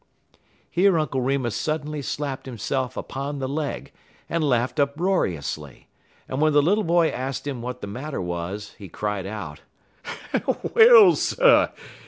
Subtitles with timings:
[0.67, 3.91] Here Uncle Remus suddenly slapped himself upon the leg,
[4.27, 5.89] and laughed uproariously;
[6.27, 9.61] and when the little boy asked him what the matter was, he cried out:
[10.73, 11.71] "Well, sir!